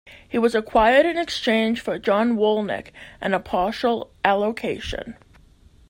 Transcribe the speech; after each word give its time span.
He 0.27 0.39
was 0.39 0.55
acquired 0.55 1.05
in 1.05 1.19
exchange 1.19 1.79
for 1.79 1.99
John 1.99 2.35
Wolyniec 2.35 2.87
and 3.21 3.35
a 3.35 3.39
partial 3.39 4.11
allocation. 4.25 5.15